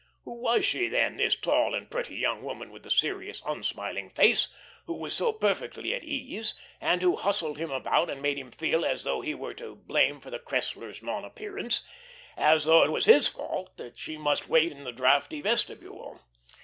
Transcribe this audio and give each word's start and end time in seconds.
Who 0.25 0.33
was 0.33 0.65
she, 0.65 0.87
then, 0.87 1.17
this 1.17 1.35
tall 1.35 1.75
and 1.75 1.87
pretty 1.87 2.15
young 2.15 2.41
woman, 2.41 2.71
with 2.71 2.81
the 2.81 2.89
serious, 2.89 3.39
unsmiling 3.45 4.09
face, 4.09 4.47
who 4.87 4.95
was 4.95 5.15
so 5.15 5.31
perfectly 5.31 5.93
at 5.93 6.03
ease, 6.03 6.55
and 6.79 7.03
who 7.03 7.15
hustled 7.17 7.59
him 7.59 7.69
about 7.69 8.09
and 8.09 8.19
made 8.19 8.39
him 8.39 8.49
feel 8.49 8.83
as 8.83 9.03
though 9.03 9.21
he 9.21 9.35
were 9.35 9.53
to 9.53 9.75
blame 9.75 10.19
for 10.19 10.31
the 10.31 10.39
Cresslers' 10.39 11.03
non 11.03 11.23
appearance; 11.23 11.83
as 12.35 12.65
though 12.65 12.83
it 12.83 12.91
was 12.91 13.05
his 13.05 13.27
fault 13.27 13.77
that 13.77 13.95
she 13.95 14.17
must 14.17 14.49
wait 14.49 14.71
in 14.71 14.85
the 14.85 14.91
draughty 14.91 15.39
vestibule. 15.39 16.19